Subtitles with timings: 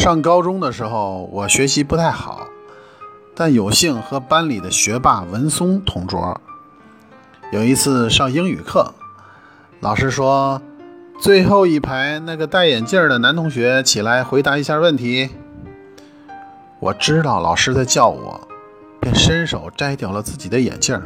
[0.00, 2.46] 上高中的时候，我学习不太好，
[3.34, 6.40] 但有幸和班里的学霸文松同桌。
[7.52, 8.94] 有一次上英语课，
[9.80, 10.62] 老师说
[11.20, 15.28] ：“最后一排那个戴眼镜的男同学起来回答一下问题。”
[16.80, 18.40] 我知道老师在叫我，
[19.00, 20.98] 便伸手摘掉了自己的眼镜，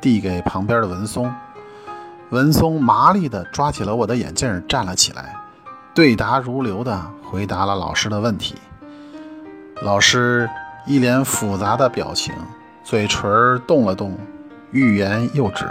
[0.00, 1.30] 递给旁边的文松。
[2.30, 5.36] 文松麻利地抓起了我的眼镜，站了起来，
[5.94, 6.98] 对答如流的
[7.32, 8.56] 回答了老师的问题。
[9.80, 10.50] 老师
[10.86, 12.34] 一脸复杂的表情，
[12.84, 14.18] 嘴唇动了动。
[14.70, 15.64] 欲言又止。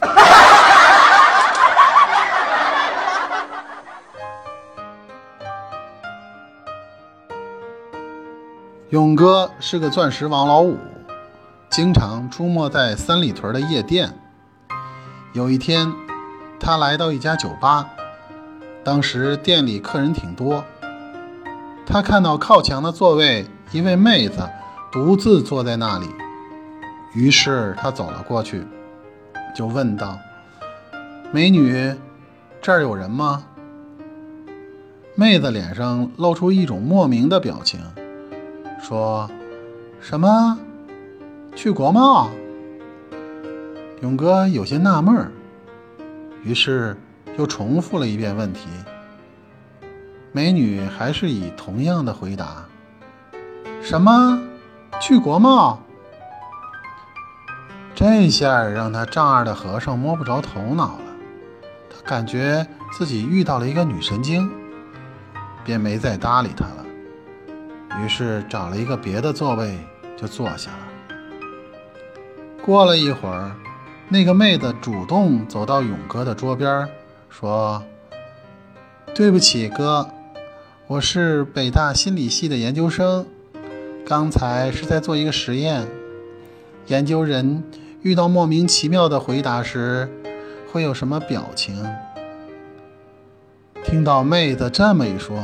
[8.88, 10.78] 勇哥是个钻石王老五，
[11.68, 14.18] 经常出没在三里屯的夜店。
[15.34, 15.92] 有一天，
[16.58, 17.86] 他来到一家酒吧，
[18.84, 20.64] 当时店里客人挺多。
[21.86, 24.46] 他看到靠墙的座位，一位妹子
[24.90, 26.06] 独自坐在那里。
[27.14, 28.66] 于是他走了过去，
[29.54, 30.18] 就问道
[31.32, 31.94] ：“美女，
[32.60, 33.44] 这儿有人吗？”
[35.14, 37.80] 妹子脸上露出一种莫名的表情，
[38.82, 39.30] 说
[39.98, 40.58] ：“什么？
[41.54, 42.28] 去国贸？”
[44.02, 45.32] 勇哥有些纳闷，
[46.42, 46.94] 于是
[47.38, 48.68] 又重复了一遍问题。
[50.36, 52.62] 美女还是以同样的回答
[53.80, 54.38] ：“什么？
[55.00, 55.80] 去国贸？”
[57.96, 61.04] 这下让他丈二的和尚摸不着头脑了。
[61.88, 64.52] 他感觉自己遇到了一个女神经，
[65.64, 66.84] 便没再搭理他了。
[68.04, 69.78] 于是找了一个别的座位
[70.18, 71.88] 就坐下了。
[72.62, 73.52] 过了一会儿，
[74.10, 76.86] 那个妹子主动走到勇哥的桌边，
[77.30, 77.82] 说
[79.16, 80.06] ：“对不起，哥，
[80.88, 83.26] 我是北大心理系的研究生，
[84.06, 85.84] 刚才是在做一个实验，
[86.86, 87.64] 研究人。”
[88.02, 90.08] 遇到莫名其妙的回答时，
[90.70, 91.84] 会有什么表情？
[93.82, 95.36] 听到妹子这么一说，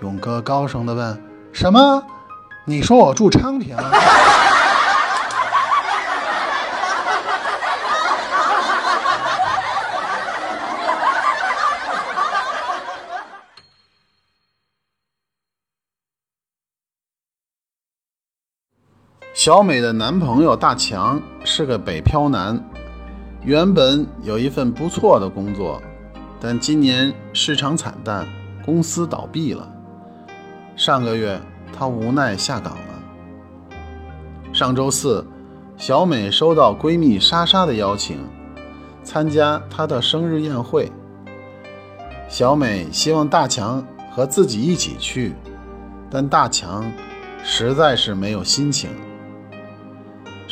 [0.00, 1.22] 勇哥高声的问
[1.52, 2.02] ：“什么？
[2.64, 3.76] 你说我住昌平？”
[19.44, 22.64] 小美的男朋友大强是个北漂男，
[23.42, 25.82] 原本有一份不错的工作，
[26.40, 28.24] 但今年市场惨淡，
[28.64, 29.68] 公司倒闭了。
[30.76, 31.40] 上个月
[31.76, 33.74] 他无奈下岗了。
[34.52, 35.26] 上周四，
[35.76, 38.18] 小美收到闺蜜莎莎的邀请，
[39.02, 40.88] 参加她的生日宴会。
[42.28, 45.34] 小美希望大强和自己一起去，
[46.08, 46.84] 但大强
[47.42, 48.88] 实在是没有心情。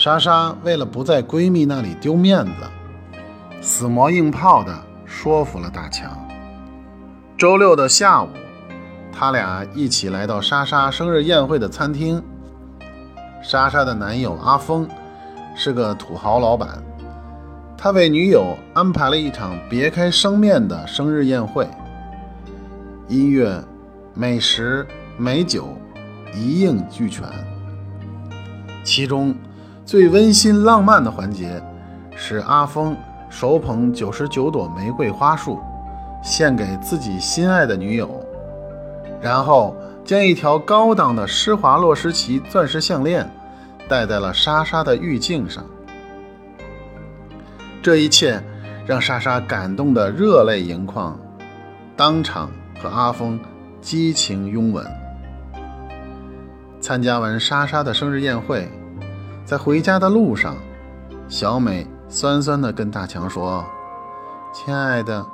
[0.02, 2.52] 莎莎为了不在闺蜜那里丢面子，
[3.60, 4.74] 死磨硬泡的
[5.04, 6.10] 说服了大强。
[7.36, 8.30] 周六的下午，
[9.12, 12.22] 他俩一起来到莎莎生日宴会的餐厅。
[13.42, 14.88] 莎莎的男友阿峰
[15.54, 16.82] 是个土豪老板，
[17.76, 21.68] 他为女友安排了一场别开生面的生日宴会，
[23.06, 23.62] 音乐、
[24.14, 24.86] 美食、
[25.18, 25.76] 美酒
[26.34, 27.28] 一应俱全，
[28.82, 29.34] 其中。
[29.90, 31.60] 最温馨浪漫的环节
[32.14, 32.96] 是阿峰
[33.28, 35.58] 手捧九十九朵玫瑰花束，
[36.22, 38.08] 献给自己心爱的女友，
[39.20, 39.74] 然后
[40.04, 43.28] 将一条高档的施华洛世奇钻石项链
[43.88, 45.64] 戴在了莎莎的玉颈上。
[47.82, 48.40] 这一切
[48.86, 51.18] 让莎莎感动得热泪盈眶，
[51.96, 52.48] 当场
[52.80, 53.40] 和阿峰
[53.80, 54.86] 激情拥吻。
[56.80, 58.70] 参加完莎莎的生日宴会。
[59.50, 60.54] 在回家的路上，
[61.28, 63.64] 小美酸酸地跟大强说
[64.54, 65.26] ：“亲爱的，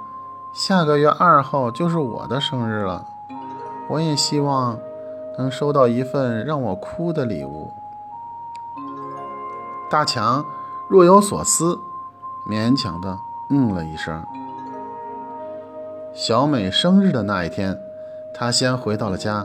[0.55, 3.05] 下个月二号就是我的生日了，
[3.91, 4.79] 我也希望
[5.37, 7.71] 能收到一份让我哭的礼物。”
[9.91, 10.43] 大强
[10.89, 11.79] 若有所思，
[12.49, 13.19] 勉强地
[13.51, 14.25] 嗯了一声。
[16.15, 17.79] 小美生日的那一天，
[18.35, 19.45] 他先回到了家，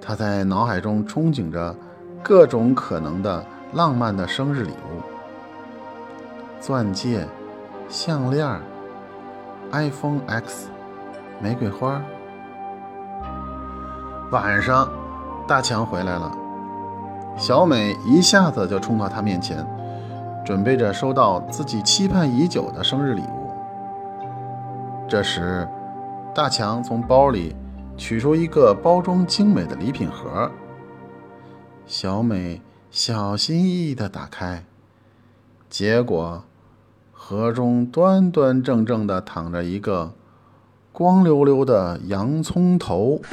[0.00, 1.76] 他在脑海中憧憬着
[2.22, 3.44] 各种可能的。
[3.76, 5.02] 浪漫的生日礼物：
[6.62, 7.28] 钻戒、
[7.90, 8.58] 项链、
[9.70, 10.70] iPhone X、
[11.42, 12.00] 玫瑰花。
[14.32, 14.88] 晚上，
[15.46, 16.32] 大强回来了，
[17.36, 19.62] 小美一下子就冲到他面前，
[20.42, 23.50] 准备着收到自己期盼已久的生日礼物。
[25.06, 25.68] 这时，
[26.34, 27.54] 大强从包里
[27.98, 30.50] 取出一个包装精美的礼品盒。
[31.84, 34.64] 小美小心翼翼的打开，
[35.68, 36.44] 结果
[37.12, 40.12] 盒中端端正正的躺着一个
[40.92, 43.20] 光溜溜的洋葱头。